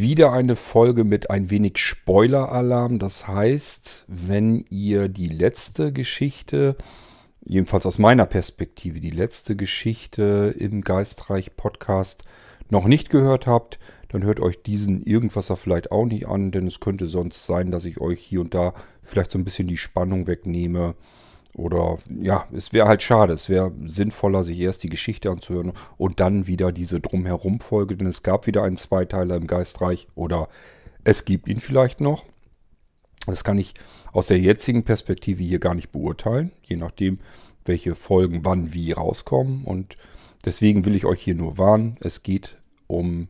[0.00, 2.98] wieder eine Folge mit ein wenig Spoiler-Alarm.
[2.98, 6.76] Das heißt, wenn ihr die letzte Geschichte,
[7.44, 12.24] jedenfalls aus meiner Perspektive, die letzte Geschichte im Geistreich Podcast
[12.70, 13.78] noch nicht gehört habt,
[14.08, 17.84] dann hört euch diesen Irgendwasser vielleicht auch nicht an, denn es könnte sonst sein, dass
[17.84, 20.94] ich euch hier und da vielleicht so ein bisschen die Spannung wegnehme.
[21.54, 23.32] Oder ja, es wäre halt schade.
[23.32, 28.22] Es wäre sinnvoller, sich erst die Geschichte anzuhören und dann wieder diese Drumherum-Folge, denn es
[28.22, 30.48] gab wieder einen Zweiteiler im Geistreich oder
[31.04, 32.24] es gibt ihn vielleicht noch.
[33.26, 33.74] Das kann ich
[34.12, 37.18] aus der jetzigen Perspektive hier gar nicht beurteilen, je nachdem,
[37.64, 39.64] welche Folgen wann wie rauskommen.
[39.64, 39.96] Und
[40.44, 41.96] deswegen will ich euch hier nur warnen.
[42.00, 42.56] Es geht
[42.86, 43.28] um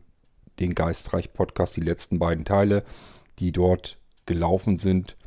[0.59, 2.83] den Geistreich-Podcast, die letzten beiden Teile,
[3.39, 5.17] die dort gelaufen sind.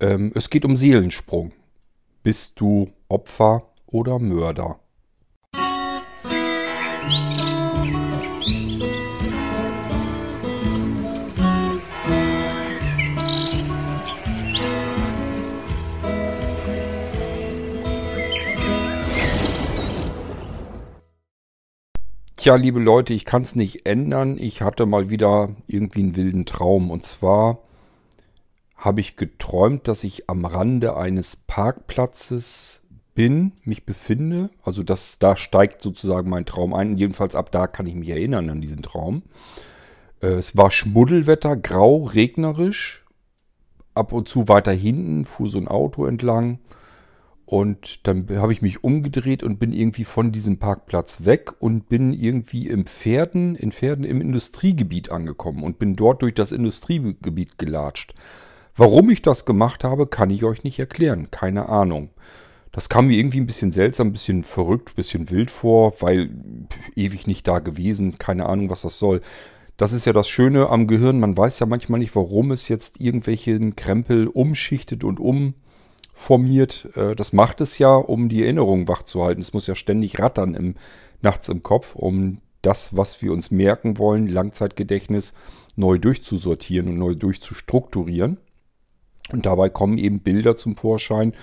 [0.00, 1.52] Ähm, es geht um Seelensprung.
[2.24, 4.80] Bist du Opfer oder Mörder?
[22.36, 24.38] Tja, liebe Leute, ich kann es nicht ändern.
[24.38, 26.90] Ich hatte mal wieder irgendwie einen wilden Traum.
[26.90, 27.58] Und zwar
[28.78, 32.80] habe ich geträumt, dass ich am Rande eines Parkplatzes
[33.14, 34.50] bin, mich befinde.
[34.62, 36.96] Also das, da steigt sozusagen mein Traum ein.
[36.96, 39.24] Jedenfalls ab da kann ich mich erinnern an diesen Traum.
[40.22, 43.04] Äh, es war Schmuddelwetter, grau, regnerisch.
[43.94, 46.60] Ab und zu weiter hinten fuhr so ein Auto entlang.
[47.44, 52.12] Und dann habe ich mich umgedreht und bin irgendwie von diesem Parkplatz weg und bin
[52.12, 58.14] irgendwie im Pferden, in Pferden im Industriegebiet angekommen und bin dort durch das Industriegebiet gelatscht.
[58.78, 61.32] Warum ich das gemacht habe, kann ich euch nicht erklären.
[61.32, 62.10] Keine Ahnung.
[62.70, 66.30] Das kam mir irgendwie ein bisschen seltsam, ein bisschen verrückt, ein bisschen wild vor, weil
[66.94, 68.18] ewig nicht da gewesen.
[68.18, 69.20] Keine Ahnung, was das soll.
[69.78, 71.18] Das ist ja das Schöne am Gehirn.
[71.18, 75.54] Man weiß ja manchmal nicht, warum es jetzt irgendwelchen Krempel umschichtet und um
[76.14, 76.88] formiert.
[76.94, 79.40] Äh, das macht es ja, um die Erinnerung wach zu halten.
[79.40, 80.76] Es muss ja ständig rattern im,
[81.20, 85.34] nachts im Kopf, um das, was wir uns merken wollen, Langzeitgedächtnis,
[85.74, 88.38] neu durchzusortieren und neu durchzustrukturieren.
[89.32, 91.34] Und dabei kommen eben Bilder zum Vorschein,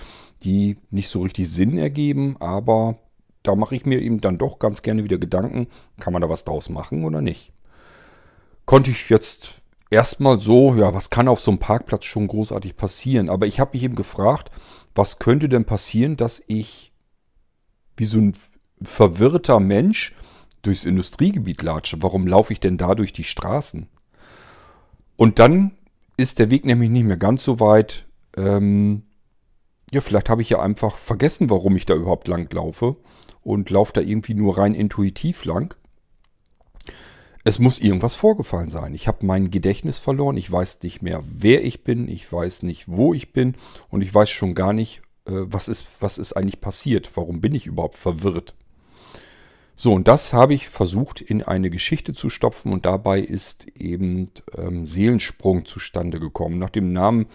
[0.42, 2.98] die nicht so richtig Sinn ergeben, aber
[3.42, 5.68] da mache ich mir eben dann doch ganz gerne wieder Gedanken,
[6.00, 7.52] kann man da was draus machen oder nicht.
[8.64, 13.30] Konnte ich jetzt erstmal so, ja, was kann auf so einem Parkplatz schon großartig passieren?
[13.30, 14.50] Aber ich habe mich eben gefragt,
[14.94, 16.92] was könnte denn passieren, dass ich
[17.96, 18.36] wie so ein
[18.82, 20.14] verwirrter Mensch
[20.62, 22.02] durchs Industriegebiet latsche?
[22.02, 23.88] Warum laufe ich denn da durch die Straßen?
[25.16, 25.78] Und dann
[26.16, 28.06] ist der Weg nämlich nicht mehr ganz so weit.
[28.36, 29.02] Ähm,
[29.92, 32.96] ja, vielleicht habe ich ja einfach vergessen, warum ich da überhaupt lang laufe
[33.42, 35.74] und laufe da irgendwie nur rein intuitiv lang.
[37.44, 38.92] Es muss irgendwas vorgefallen sein.
[38.92, 40.36] Ich habe mein Gedächtnis verloren.
[40.36, 42.08] Ich weiß nicht mehr, wer ich bin.
[42.08, 43.54] Ich weiß nicht, wo ich bin.
[43.88, 47.12] Und ich weiß schon gar nicht, äh, was, ist, was ist eigentlich passiert.
[47.14, 48.56] Warum bin ich überhaupt verwirrt?
[49.78, 52.72] So, und das habe ich versucht in eine Geschichte zu stopfen.
[52.72, 56.58] Und dabei ist eben ähm, Seelensprung zustande gekommen.
[56.58, 57.26] Nach dem Namen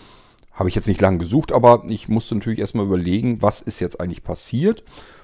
[0.51, 4.01] habe ich jetzt nicht lange gesucht, aber ich musste natürlich erstmal überlegen, was ist jetzt
[4.01, 4.83] eigentlich passiert.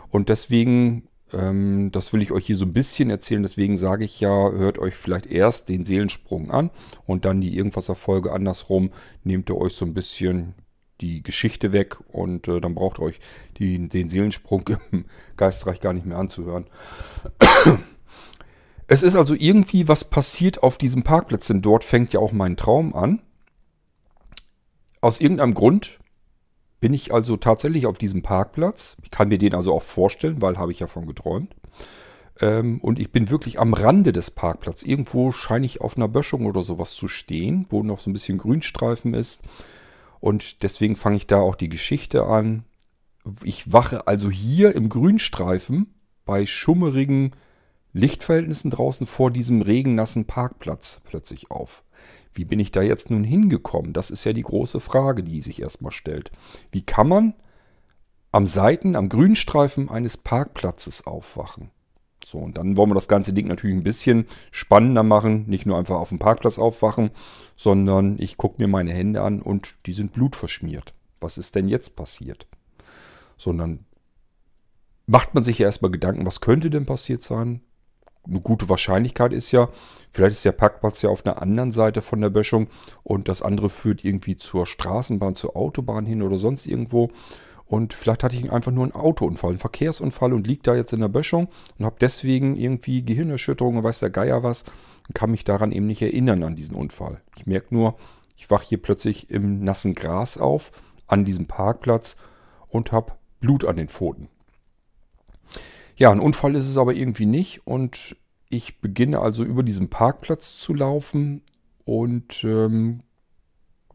[0.10, 3.44] Und deswegen ähm, das will ich euch hier so ein bisschen erzählen.
[3.44, 6.70] Deswegen sage ich ja, hört euch vielleicht erst den Seelensprung an
[7.06, 8.92] und dann die Irgendwas-Erfolge andersrum.
[9.24, 10.56] Nehmt ihr euch so ein bisschen
[11.02, 13.20] die Geschichte weg und äh, dann braucht ihr euch
[13.58, 16.66] die, den Seelensprung im Geistreich gar nicht mehr anzuhören.
[18.90, 22.56] Es ist also irgendwie was passiert auf diesem Parkplatz, denn dort fängt ja auch mein
[22.56, 23.22] Traum an.
[25.02, 26.00] Aus irgendeinem Grund
[26.80, 28.96] bin ich also tatsächlich auf diesem Parkplatz.
[29.04, 31.54] Ich kann mir den also auch vorstellen, weil habe ich ja von geträumt.
[32.40, 34.88] Ähm, und ich bin wirklich am Rande des Parkplatzes.
[34.88, 38.38] Irgendwo scheine ich auf einer Böschung oder sowas zu stehen, wo noch so ein bisschen
[38.38, 39.42] Grünstreifen ist.
[40.28, 42.66] Und deswegen fange ich da auch die Geschichte an.
[43.46, 45.96] Ich wache also hier im Grünstreifen
[46.26, 47.32] bei schummerigen
[47.94, 51.86] Lichtverhältnissen draußen vor diesem regennassen Parkplatz plötzlich auf.
[52.34, 53.94] Wie bin ich da jetzt nun hingekommen?
[53.94, 56.30] Das ist ja die große Frage, die sich erstmal stellt.
[56.74, 57.34] Wie kann man
[58.34, 61.72] am Seiten, am Grünstreifen eines Parkplatzes aufwachen?
[62.30, 65.46] So, und dann wollen wir das ganze Ding natürlich ein bisschen spannender machen.
[65.48, 67.12] Nicht nur einfach auf dem Parkplatz aufwachen,
[67.56, 70.94] sondern ich gucke mir meine Hände an und die sind blutverschmiert.
[71.22, 72.46] Was ist denn jetzt passiert?
[73.38, 73.86] Sondern
[75.06, 77.62] macht man sich ja erstmal Gedanken, was könnte denn passiert sein?
[78.28, 79.70] eine gute Wahrscheinlichkeit ist ja,
[80.12, 82.68] vielleicht ist der Parkplatz ja auf einer anderen Seite von der Böschung
[83.04, 87.10] und das andere führt irgendwie zur Straßenbahn, zur Autobahn hin oder sonst irgendwo.
[87.68, 91.02] Und vielleicht hatte ich einfach nur einen Autounfall, einen Verkehrsunfall und liege da jetzt in
[91.02, 94.64] der Böschung und habe deswegen irgendwie Gehirnerschütterung und weiß der Geier was
[95.08, 97.22] und kann mich daran eben nicht erinnern an diesen Unfall.
[97.36, 97.98] Ich merke nur,
[98.38, 100.72] ich wache hier plötzlich im nassen Gras auf,
[101.08, 102.16] an diesem Parkplatz
[102.70, 104.30] und habe Blut an den Pfoten.
[105.98, 108.16] Ja, ein Unfall ist es aber irgendwie nicht und
[108.50, 111.42] ich beginne also über diesen Parkplatz zu laufen
[111.86, 113.02] und ähm,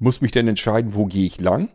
[0.02, 1.68] muss mich dann entscheiden, wo gehe ich lang.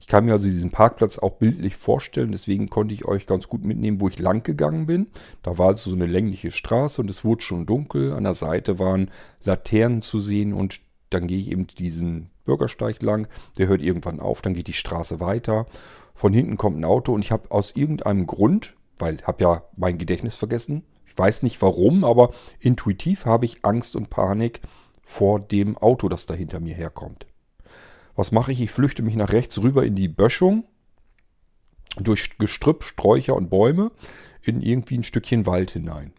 [0.00, 3.64] Ich kann mir also diesen Parkplatz auch bildlich vorstellen, deswegen konnte ich euch ganz gut
[3.64, 5.08] mitnehmen, wo ich lang gegangen bin.
[5.42, 8.12] Da war also so eine längliche Straße und es wurde schon dunkel.
[8.12, 9.10] An der Seite waren
[9.44, 13.28] Laternen zu sehen und dann gehe ich eben diesen Bürgersteig lang.
[13.58, 15.66] Der hört irgendwann auf, dann geht die Straße weiter.
[16.14, 19.62] Von hinten kommt ein Auto und ich habe aus irgendeinem Grund, weil ich habe ja
[19.76, 24.62] mein Gedächtnis vergessen, ich weiß nicht warum, aber intuitiv habe ich Angst und Panik
[25.02, 27.26] vor dem Auto, das da hinter mir herkommt.
[28.16, 28.60] Was mache ich?
[28.60, 30.64] Ich flüchte mich nach rechts rüber in die Böschung,
[31.96, 33.90] durch Gestrüpp, Sträucher und Bäume,
[34.42, 36.12] in irgendwie ein Stückchen Wald hinein.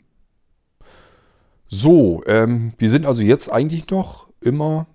[1.67, 4.87] So, ähm, wir sind also jetzt eigentlich noch immer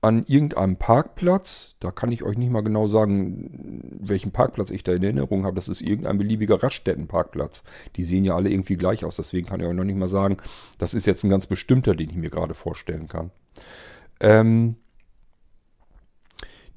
[0.00, 1.76] an irgendeinem Parkplatz.
[1.80, 5.56] Da kann ich euch nicht mal genau sagen, welchen Parkplatz ich da in Erinnerung habe.
[5.56, 7.64] Das ist irgendein beliebiger Raststättenparkplatz.
[7.96, 9.16] Die sehen ja alle irgendwie gleich aus.
[9.16, 10.36] Deswegen kann ich euch noch nicht mal sagen,
[10.78, 13.30] das ist jetzt ein ganz bestimmter, den ich mir gerade vorstellen kann.
[14.20, 14.76] Ähm,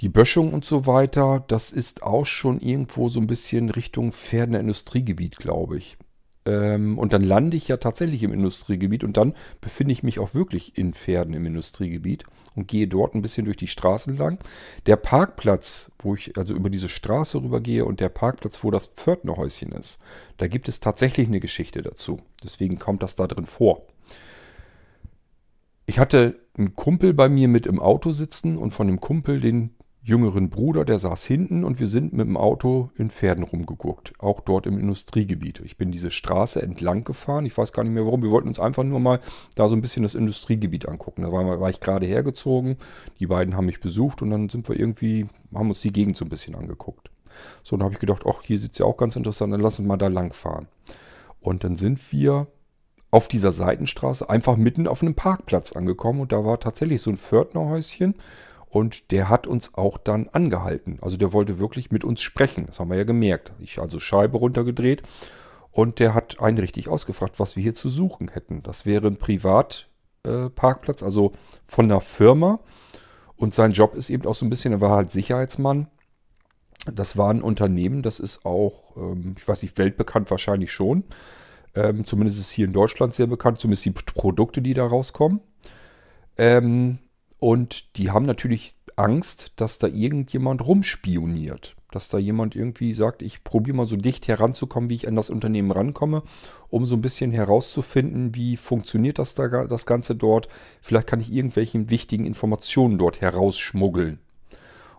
[0.01, 4.59] die Böschung und so weiter, das ist auch schon irgendwo so ein bisschen Richtung Pferdener
[4.59, 5.97] Industriegebiet, glaube ich.
[6.45, 10.33] Ähm, und dann lande ich ja tatsächlich im Industriegebiet und dann befinde ich mich auch
[10.33, 12.23] wirklich in Pferden im Industriegebiet
[12.55, 14.39] und gehe dort ein bisschen durch die Straßen lang.
[14.85, 19.73] Der Parkplatz, wo ich also über diese Straße rübergehe und der Parkplatz, wo das Pförtnerhäuschen
[19.73, 19.99] ist,
[20.37, 22.21] da gibt es tatsächlich eine Geschichte dazu.
[22.43, 23.85] Deswegen kommt das da drin vor.
[25.85, 29.75] Ich hatte einen Kumpel bei mir mit im Auto sitzen und von dem Kumpel, den
[30.01, 34.39] jüngeren Bruder, der saß hinten und wir sind mit dem Auto in Pferden rumgeguckt, auch
[34.39, 35.61] dort im Industriegebiet.
[35.65, 38.59] Ich bin diese Straße entlang gefahren, ich weiß gar nicht mehr warum, wir wollten uns
[38.59, 39.19] einfach nur mal
[39.55, 41.23] da so ein bisschen das Industriegebiet angucken.
[41.23, 42.77] Da war, war ich gerade hergezogen,
[43.19, 46.25] die beiden haben mich besucht und dann sind wir irgendwie, haben uns die Gegend so
[46.25, 47.11] ein bisschen angeguckt.
[47.63, 49.79] So, dann habe ich gedacht, ach, hier sieht es ja auch ganz interessant, dann lass
[49.79, 50.67] uns mal da lang fahren.
[51.41, 52.47] Und dann sind wir
[53.11, 57.17] auf dieser Seitenstraße einfach mitten auf einem Parkplatz angekommen und da war tatsächlich so ein
[57.17, 58.15] Pförtnerhäuschen
[58.69, 60.99] und der hat uns auch dann angehalten.
[61.01, 62.67] Also der wollte wirklich mit uns sprechen.
[62.67, 63.51] Das haben wir ja gemerkt.
[63.59, 65.03] Ich also Scheibe runtergedreht
[65.71, 68.61] und der hat einen richtig ausgefragt, was wir hier zu suchen hätten.
[68.63, 71.33] Das wäre ein Privatparkplatz, äh, also
[71.65, 72.59] von einer Firma.
[73.35, 75.87] Und sein Job ist eben auch so ein bisschen, er war halt Sicherheitsmann.
[76.93, 81.03] Das war ein Unternehmen, das ist auch, ähm, ich weiß nicht, weltbekannt wahrscheinlich schon.
[81.75, 85.41] Ähm, zumindest ist hier in Deutschland sehr bekannt, zumindest die Produkte, die da rauskommen.
[86.37, 86.99] Ähm,
[87.39, 91.75] und die haben natürlich Angst, dass da irgendjemand rumspioniert.
[91.91, 95.31] Dass da jemand irgendwie sagt, ich probiere mal so dicht heranzukommen, wie ich an das
[95.31, 96.21] Unternehmen rankomme,
[96.69, 100.49] um so ein bisschen herauszufinden, wie funktioniert das, da, das Ganze dort.
[100.81, 104.19] Vielleicht kann ich irgendwelche wichtigen Informationen dort herausschmuggeln.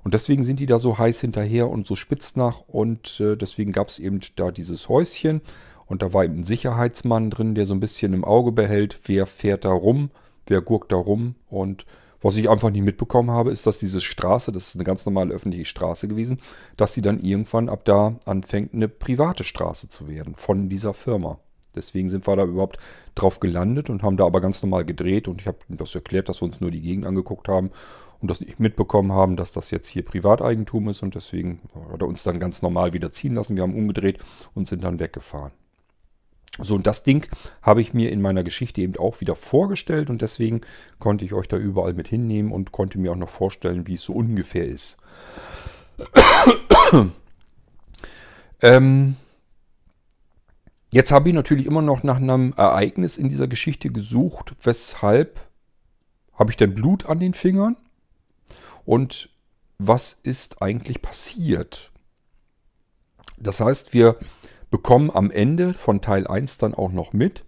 [0.03, 2.63] Und deswegen sind die da so heiß hinterher und so spitz nach.
[2.67, 5.43] Und äh, deswegen gab es eben da dieses Häuschen.
[5.87, 9.27] Und da war eben ein Sicherheitsmann drin, der so ein bisschen im Auge behält, wer
[9.27, 10.11] fährt da rum,
[10.47, 11.35] wer guckt da rum.
[11.49, 11.85] Und
[12.21, 15.35] was ich einfach nicht mitbekommen habe, ist, dass diese Straße, das ist eine ganz normale
[15.35, 16.41] öffentliche Straße gewesen,
[16.77, 21.39] dass sie dann irgendwann ab da anfängt, eine private Straße zu werden von dieser Firma.
[21.75, 22.79] Deswegen sind wir da überhaupt
[23.15, 26.43] drauf gelandet und haben da aber ganz normal gedreht und ich habe das erklärt, dass
[26.43, 27.71] wir uns nur die Gegend angeguckt haben
[28.21, 31.61] und das nicht mitbekommen haben, dass das jetzt hier Privateigentum ist und deswegen
[31.93, 33.57] hat er uns dann ganz normal wieder ziehen lassen.
[33.57, 34.19] Wir haben umgedreht
[34.55, 35.53] und sind dann weggefahren.
[36.63, 37.27] So, und das Ding
[37.63, 40.61] habe ich mir in meiner Geschichte eben auch wieder vorgestellt und deswegen
[40.99, 44.03] konnte ich euch da überall mit hinnehmen und konnte mir auch noch vorstellen, wie es
[44.03, 44.97] so ungefähr ist.
[48.63, 49.17] ähm,
[50.93, 55.41] jetzt habe ich natürlich immer noch nach einem Ereignis in dieser Geschichte gesucht, weshalb
[56.35, 57.77] habe ich denn Blut an den Fingern
[58.85, 59.29] und
[59.79, 61.91] was ist eigentlich passiert?
[63.39, 64.17] Das heißt, wir
[64.71, 67.45] bekommen am Ende von Teil 1 dann auch noch mit,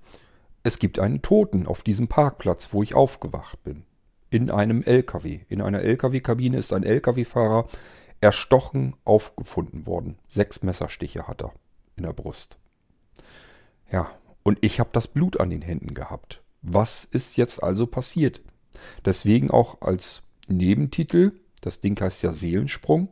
[0.65, 3.85] es gibt einen Toten auf diesem Parkplatz, wo ich aufgewacht bin.
[4.31, 5.41] In einem LKW.
[5.49, 7.67] In einer LKW-Kabine ist ein LKW-Fahrer
[8.21, 10.19] erstochen aufgefunden worden.
[10.29, 11.53] Sechs Messerstiche hat er
[11.97, 12.59] in der Brust.
[13.91, 14.11] Ja,
[14.43, 16.43] und ich habe das Blut an den Händen gehabt.
[16.63, 18.41] Was ist jetzt also passiert?
[19.05, 23.09] Deswegen auch als Nebentitel, das Ding heißt ja Seelensprung,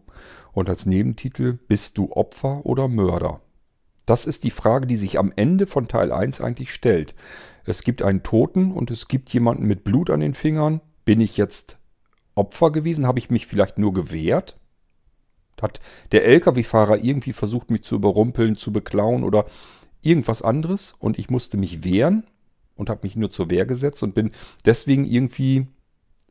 [0.52, 3.40] und als Nebentitel bist du Opfer oder Mörder?
[4.06, 7.14] Das ist die Frage, die sich am Ende von Teil 1 eigentlich stellt.
[7.64, 10.80] Es gibt einen Toten und es gibt jemanden mit Blut an den Fingern.
[11.04, 11.78] Bin ich jetzt
[12.34, 13.06] Opfer gewesen?
[13.06, 14.58] Habe ich mich vielleicht nur gewehrt?
[15.60, 15.80] Hat
[16.12, 19.44] der Lkw-Fahrer irgendwie versucht, mich zu überrumpeln, zu beklauen oder
[20.02, 22.24] irgendwas anderes und ich musste mich wehren
[22.76, 24.32] und habe mich nur zur Wehr gesetzt und bin
[24.64, 25.66] deswegen irgendwie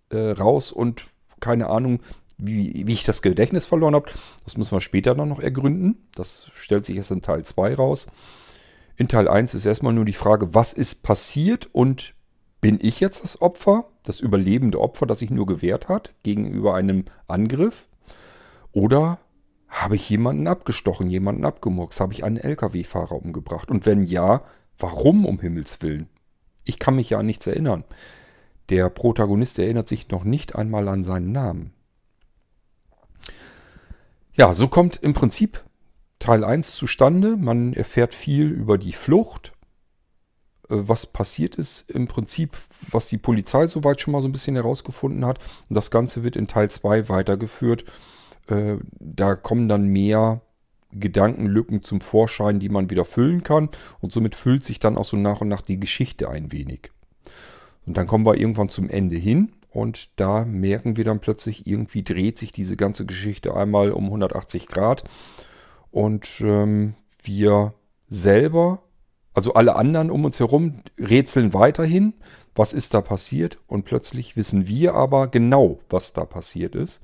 [0.09, 1.05] äh, raus und
[1.39, 1.99] keine Ahnung,
[2.39, 4.09] wie, wie ich das Gedächtnis verloren habe.
[4.45, 6.07] Das müssen wir später dann noch ergründen.
[6.15, 8.07] Das stellt sich erst in Teil 2 raus.
[8.95, 12.15] In Teil 1 ist erstmal nur die Frage, was ist passiert und
[12.61, 17.05] bin ich jetzt das Opfer, das überlebende Opfer, das sich nur gewehrt hat gegenüber einem
[17.27, 17.87] Angriff?
[18.71, 19.19] Oder
[19.67, 21.99] habe ich jemanden abgestochen, jemanden abgemurkst?
[21.99, 23.69] Habe ich einen Lkw-Fahrer umgebracht?
[23.69, 24.41] Und wenn ja,
[24.77, 26.09] warum um Himmels willen?
[26.65, 27.83] Ich kann mich ja an nichts erinnern.
[28.69, 31.73] Der Protagonist erinnert sich noch nicht einmal an seinen Namen.
[34.39, 35.65] Ja, so kommt im Prinzip
[36.19, 37.35] Teil 1 zustande.
[37.35, 39.51] Man erfährt viel über die Flucht,
[40.69, 42.55] äh, was passiert ist, im Prinzip,
[42.89, 45.39] was die Polizei soweit schon mal so ein bisschen herausgefunden hat.
[45.67, 47.83] Und das Ganze wird in Teil 2 weitergeführt.
[48.47, 50.39] Äh, da kommen dann mehr
[50.93, 53.67] Gedankenlücken zum Vorschein, die man wieder füllen kann.
[53.99, 56.91] Und somit füllt sich dann auch so nach und nach die Geschichte ein wenig.
[57.85, 59.51] Und dann kommen wir irgendwann zum Ende hin.
[59.71, 64.67] Und da merken wir dann plötzlich, irgendwie dreht sich diese ganze Geschichte einmal um 180
[64.67, 65.03] Grad.
[65.91, 67.73] Und ähm, wir
[68.09, 68.81] selber,
[69.33, 72.13] also alle anderen um uns herum, rätseln weiterhin,
[72.55, 73.59] was ist da passiert.
[73.67, 77.01] Und plötzlich wissen wir aber genau, was da passiert ist.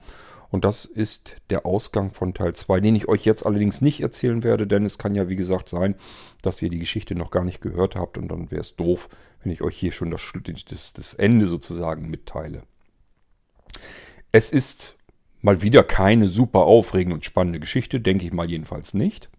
[0.55, 4.41] Und das ist der Ausgang von Teil 2, den ich euch jetzt allerdings nicht erzählen
[4.41, 5.95] werde, denn es kann ja wie gesagt sein,
[6.43, 9.09] dass ihr die Geschichte noch gar nicht gehört habt und dann wäre es doof,
[9.43, 10.31] wenn ich euch hier schon das,
[10.69, 12.63] das, das Ende sozusagen mitteile.
[14.31, 14.95] Es ist
[15.41, 19.29] mal wieder keine super aufregende und spannende Geschichte, denke ich mal jedenfalls nicht.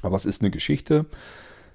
[0.00, 1.04] Aber es ist eine Geschichte.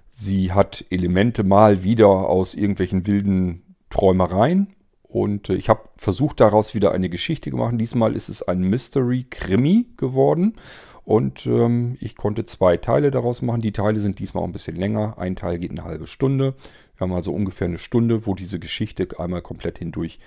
[0.10, 4.76] Sie hat Elemente mal wieder aus irgendwelchen wilden Träumereien
[5.14, 7.78] und äh, ich habe versucht, daraus wieder eine Geschichte zu machen.
[7.78, 10.56] Diesmal ist es ein Mystery-Krimi geworden.
[11.06, 13.62] Und ähm, ich konnte zwei Teile daraus machen.
[13.62, 15.20] Die Teile sind diesmal auch ein bisschen länger.
[15.20, 16.56] Ein Teil geht eine halbe Stunde.
[16.96, 20.18] Wir haben also ungefähr eine Stunde, wo diese Geschichte einmal komplett hindurch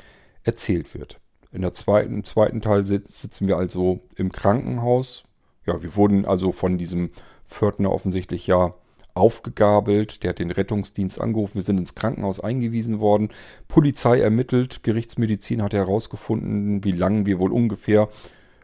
[0.45, 1.19] erzählt wird.
[1.51, 5.25] In der zweiten, Im zweiten Teil sitzen wir also im Krankenhaus.
[5.67, 7.11] Ja, wir wurden also von diesem
[7.49, 8.73] Pförtner offensichtlich ja
[9.17, 13.31] aufgegabelt, der hat den Rettungsdienst angerufen, wir sind ins Krankenhaus eingewiesen worden,
[13.69, 18.09] Polizei ermittelt, Gerichtsmedizin hat herausgefunden, wie lange wir wohl ungefähr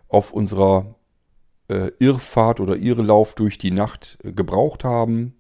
[0.09, 0.95] auf unserer
[1.69, 5.35] äh, Irrfahrt oder Irrelauf durch die Nacht äh, gebraucht haben,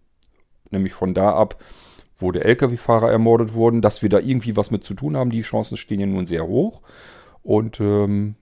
[0.70, 1.62] nämlich von da ab,
[2.16, 5.42] wo der Lkw-Fahrer ermordet wurde, dass wir da irgendwie was mit zu tun haben, die
[5.42, 6.82] Chancen stehen ja nun sehr hoch.
[7.42, 8.36] Und ähm,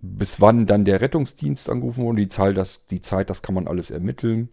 [0.00, 3.68] bis wann dann der Rettungsdienst angerufen wurde, die, Zahl, das, die Zeit, das kann man
[3.68, 4.48] alles ermitteln.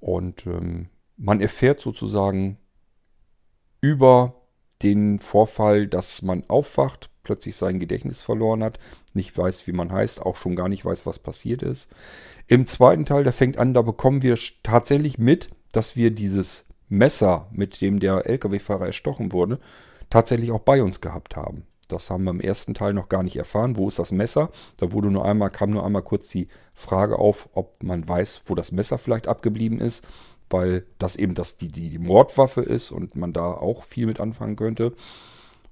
[0.00, 2.58] Und ähm, man erfährt sozusagen
[3.80, 4.34] über
[4.82, 8.78] den Vorfall, dass man aufwacht, plötzlich sein Gedächtnis verloren hat,
[9.14, 11.88] nicht weiß, wie man heißt, auch schon gar nicht weiß, was passiert ist.
[12.46, 17.48] Im zweiten Teil, der fängt an, da bekommen wir tatsächlich mit, dass wir dieses Messer,
[17.50, 19.58] mit dem der Lkw-Fahrer erstochen wurde,
[20.08, 21.66] tatsächlich auch bei uns gehabt haben.
[21.88, 23.76] Das haben wir im ersten Teil noch gar nicht erfahren.
[23.76, 24.50] Wo ist das Messer?
[24.76, 28.54] Da wurde nur einmal, kam nur einmal kurz die Frage auf, ob man weiß, wo
[28.54, 30.04] das Messer vielleicht abgeblieben ist,
[30.50, 34.20] weil das eben das, die, die, die Mordwaffe ist und man da auch viel mit
[34.20, 34.92] anfangen könnte.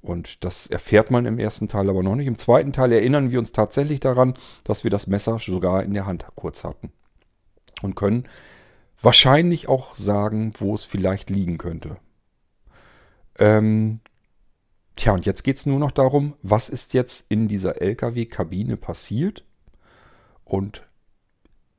[0.02, 2.26] Und das erfährt man im ersten Teil aber noch nicht.
[2.26, 6.06] Im zweiten Teil erinnern wir uns tatsächlich daran, dass wir das Messer sogar in der
[6.06, 6.92] Hand kurz hatten.
[7.82, 8.28] Und können
[9.00, 11.96] wahrscheinlich auch sagen, wo es vielleicht liegen könnte.
[13.38, 14.00] Ähm,
[14.96, 19.44] Tja, und jetzt geht es nur noch darum, was ist jetzt in dieser LKW-Kabine passiert?
[20.44, 20.86] Und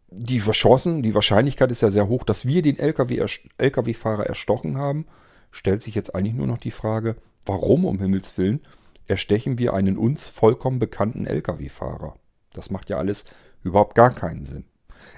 [0.09, 5.05] die Chancen, die Wahrscheinlichkeit ist ja sehr hoch, dass wir den LKW-Fahrer erstochen haben.
[5.51, 8.61] Stellt sich jetzt eigentlich nur noch die Frage, warum um Himmels Willen
[9.07, 12.15] erstechen wir einen uns vollkommen bekannten LKW-Fahrer?
[12.53, 13.25] Das macht ja alles
[13.63, 14.65] überhaupt gar keinen Sinn.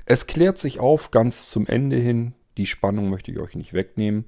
[0.05, 2.33] Es klärt sich auf ganz zum Ende hin.
[2.57, 4.25] Die Spannung möchte ich euch nicht wegnehmen.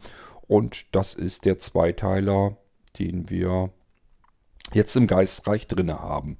[0.48, 2.58] Und das ist der Zweiteiler
[2.94, 3.72] den wir
[4.74, 6.38] jetzt im Geistreich drinne haben.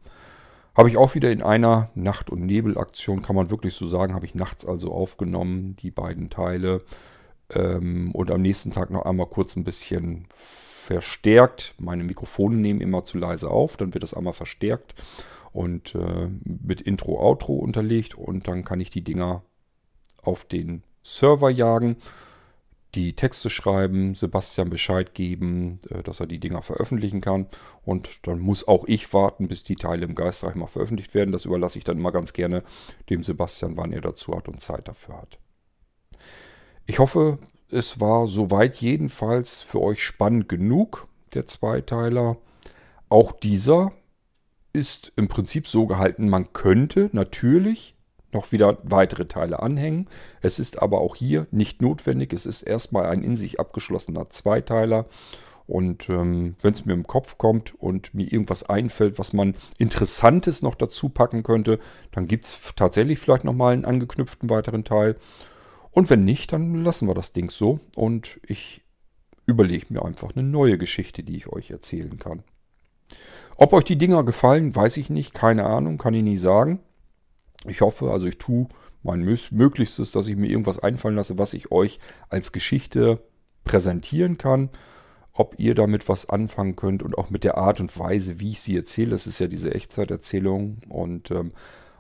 [0.76, 4.26] Habe ich auch wieder in einer Nacht- und Nebelaktion, kann man wirklich so sagen, habe
[4.26, 6.84] ich nachts also aufgenommen, die beiden Teile.
[7.50, 11.76] Ähm, und am nächsten Tag noch einmal kurz ein bisschen verstärkt.
[11.80, 14.96] Meine Mikrofone nehmen immer zu leise auf, dann wird das einmal verstärkt
[15.52, 19.44] und äh, mit Intro, Outro unterlegt und dann kann ich die Dinger
[20.22, 21.98] auf den Server jagen
[22.96, 27.48] die Texte schreiben, Sebastian Bescheid geben, äh, dass er die Dinger veröffentlichen kann.
[27.84, 31.32] Und dann muss auch ich warten, bis die Teile im Geistreich mal veröffentlicht werden.
[31.32, 32.64] Das überlasse ich dann immer ganz gerne
[33.10, 35.38] dem Sebastian, wann er dazu hat und Zeit dafür hat.
[36.86, 37.38] Ich hoffe,
[37.70, 42.38] es war soweit jedenfalls für euch spannend genug, der Zweiteiler.
[43.10, 43.92] Auch dieser
[44.74, 47.96] ist im Prinzip so gehalten, man könnte natürlich
[48.34, 50.08] noch wieder weitere Teile anhängen.
[50.42, 52.34] Es ist aber auch hier nicht notwendig.
[52.34, 55.06] Es ist erstmal ein in sich abgeschlossener Zweiteiler.
[55.68, 60.64] Und ähm, wenn es mir im Kopf kommt und mir irgendwas einfällt, was man Interessantes
[60.64, 61.78] noch dazu packen könnte,
[62.12, 65.16] dann gibt es tatsächlich vielleicht nochmal einen angeknüpften weiteren Teil.
[65.92, 67.80] Und wenn nicht, dann lassen wir das Ding so.
[67.96, 68.82] Und ich
[69.46, 72.44] überlege mir einfach eine neue Geschichte, die ich euch erzählen kann.
[73.56, 75.34] Ob euch die Dinger gefallen, weiß ich nicht.
[75.34, 76.80] Keine Ahnung, kann ich nie sagen.
[77.66, 78.68] Ich hoffe, also ich tue
[79.04, 82.00] mein Möglichstes, dass ich mir irgendwas einfallen lasse, was ich euch
[82.30, 83.22] als Geschichte
[83.64, 84.70] präsentieren kann
[85.40, 88.62] ob ihr damit was anfangen könnt und auch mit der Art und Weise, wie ich
[88.62, 89.12] sie erzähle.
[89.12, 90.82] Das ist ja diese Echtzeiterzählung.
[90.90, 91.54] Und ähm,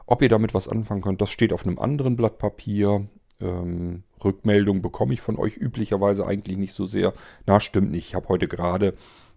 [0.06, 3.08] ob ihr damit was anfangen könnt, das steht auf einem anderen Blatt Papier.
[3.40, 7.14] Ähm, Rückmeldung bekomme ich von euch üblicherweise eigentlich nicht so sehr.
[7.46, 8.08] Na, stimmt nicht.
[8.08, 8.94] Ich habe heute gerade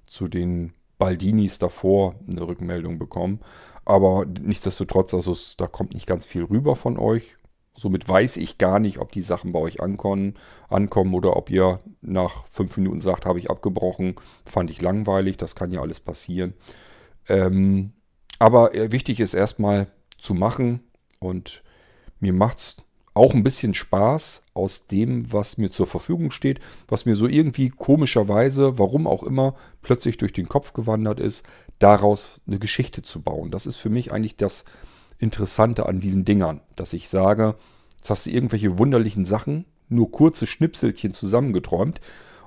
[0.09, 0.73] zu den
[1.03, 3.41] Baldinis davor eine Rückmeldung bekommen.
[3.85, 7.37] Aber nichtsdestotrotz, also da kommt nicht ganz viel rüber von euch.
[7.75, 10.35] Somit weiß ich gar nicht, ob die Sachen bei euch ankommen,
[10.69, 14.15] ankommen oder ob ihr nach fünf Minuten sagt, habe ich abgebrochen,
[14.47, 16.55] fand ich langweilig, das kann ja alles passieren.
[17.29, 17.95] Ähm,
[18.39, 20.85] aber äh, wichtig ist erstmal zu machen
[21.19, 21.65] und
[22.21, 22.77] mir macht es
[23.15, 27.69] auch ein bisschen Spaß aus dem, was mir zur Verfügung steht, was mir so irgendwie
[27.69, 31.45] komischerweise, warum auch immer, plötzlich durch den Kopf gewandert ist,
[31.79, 33.51] daraus eine Geschichte zu bauen.
[33.51, 34.65] Das ist für mich eigentlich das
[35.19, 37.55] Interessante an diesen Dingern, dass ich sage,
[37.97, 42.01] jetzt hast du irgendwelche wunderlichen Sachen, nur kurze Schnipselchen zusammengeträumt.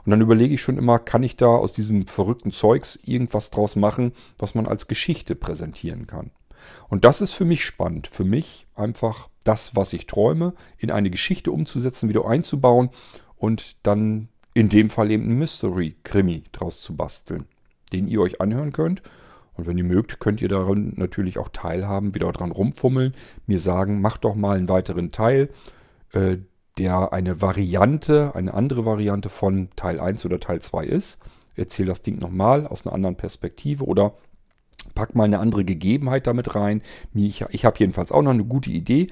[0.03, 3.75] Und dann überlege ich schon immer, kann ich da aus diesem verrückten Zeugs irgendwas draus
[3.75, 6.31] machen, was man als Geschichte präsentieren kann.
[6.89, 8.07] Und das ist für mich spannend.
[8.07, 12.89] Für mich einfach das, was ich träume, in eine Geschichte umzusetzen, wieder einzubauen
[13.35, 17.45] und dann in dem Fall eben ein Mystery-Krimi draus zu basteln,
[17.91, 19.01] den ihr euch anhören könnt
[19.55, 23.13] und wenn ihr mögt, könnt ihr daran natürlich auch teilhaben, wieder dran rumfummeln,
[23.47, 25.49] mir sagen, macht doch mal einen weiteren Teil,
[26.13, 26.37] äh,
[26.77, 31.19] der eine Variante, eine andere Variante von Teil 1 oder Teil 2 ist.
[31.55, 34.15] Erzähl das Ding nochmal aus einer anderen Perspektive oder
[34.93, 36.81] pack mal eine andere Gegebenheit damit rein.
[37.13, 39.07] Ich, ich habe jedenfalls auch noch eine gute Idee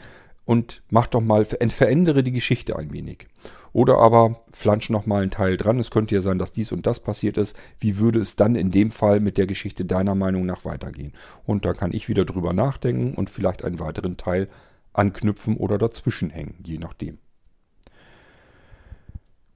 [0.46, 3.28] und mach doch mal, verändere die Geschichte ein wenig.
[3.72, 5.80] Oder aber flansch noch mal einen Teil dran.
[5.80, 7.56] Es könnte ja sein, dass dies und das passiert ist.
[7.80, 11.14] Wie würde es dann in dem Fall mit der Geschichte deiner Meinung nach weitergehen?
[11.46, 14.48] Und da kann ich wieder drüber nachdenken und vielleicht einen weiteren Teil
[14.92, 17.18] anknüpfen oder dazwischen hängen, je nachdem.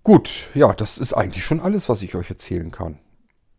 [0.04, 2.98] Gut, ja, das ist eigentlich schon alles, was ich euch erzählen kann.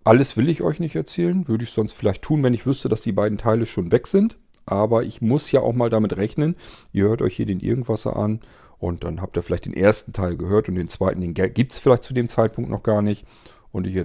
[0.08, 3.02] Alles will ich euch nicht erzählen, würde ich sonst vielleicht tun, wenn ich wüsste, dass
[3.02, 4.38] die beiden Teile schon weg sind.
[4.64, 6.56] Aber ich muss ja auch mal damit rechnen.
[6.92, 8.40] Ihr hört euch hier den Irgendwasser an
[8.78, 11.78] und dann habt ihr vielleicht den ersten Teil gehört und den zweiten, den gibt es
[11.78, 13.26] vielleicht zu dem Zeitpunkt noch gar nicht.
[13.70, 14.02] Und ich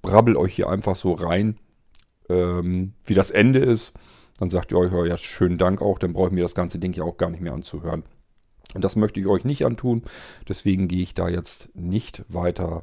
[0.00, 1.58] brabbel euch hier einfach so rein,
[2.30, 3.92] ähm, wie das Ende ist.
[4.38, 6.78] Dann sagt ihr euch, oh ja, schönen Dank auch, dann brauche ich mir das ganze
[6.78, 8.04] Ding ja auch gar nicht mehr anzuhören.
[8.74, 10.02] Und das möchte ich euch nicht antun.
[10.48, 12.80] Deswegen gehe ich da jetzt nicht weiter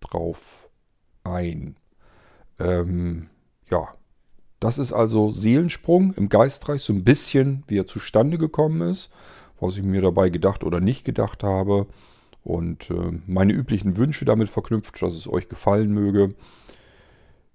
[0.00, 0.68] drauf
[1.22, 1.76] ein.
[2.60, 3.28] Ähm,
[3.70, 3.88] ja,
[4.58, 9.10] das ist also Seelensprung im Geistreich, so ein bisschen, wie er zustande gekommen ist
[9.60, 11.86] was ich mir dabei gedacht oder nicht gedacht habe.
[12.42, 16.34] Und äh, meine üblichen Wünsche damit verknüpft, dass es euch gefallen möge.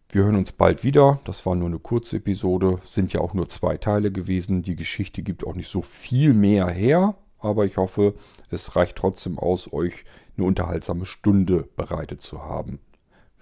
[0.10, 1.20] Wir hören uns bald wieder.
[1.26, 2.80] Das war nur eine kurze Episode.
[2.86, 4.62] Sind ja auch nur zwei Teile gewesen.
[4.62, 7.16] Die Geschichte gibt auch nicht so viel mehr her.
[7.40, 8.14] Aber ich hoffe,
[8.50, 10.06] es reicht trotzdem aus, euch
[10.38, 12.80] eine unterhaltsame Stunde bereitet zu haben.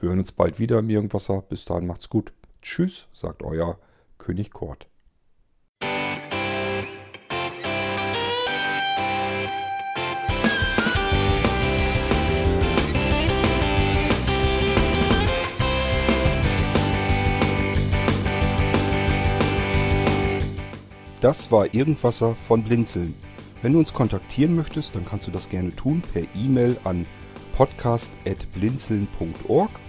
[0.04, 1.42] Wir hören uns bald wieder im Irgendwasser.
[1.44, 2.34] Bis dahin macht's gut.
[2.62, 3.80] Tschüss, sagt euer
[4.18, 4.90] König Kort.
[21.22, 23.16] Das war Irgendwasser von Blinzeln.
[23.62, 27.06] Wenn du uns kontaktieren möchtest, dann kannst du das gerne tun per E-Mail an
[27.54, 29.72] podcast.blinzeln.org